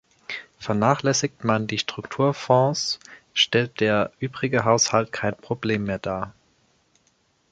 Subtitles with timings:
[0.57, 2.99] Vernachlässigt man die Strukturfonds,
[3.35, 6.33] stellt der übrige Haushalt kein Problem mehr dar.